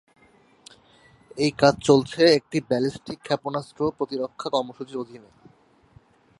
[1.37, 5.29] এই কাজ চলছে একটি ব্যালিস্টিক ক্ষেপণাস্ত্র প্রতিরক্ষা কর্মসূচির অধীনে।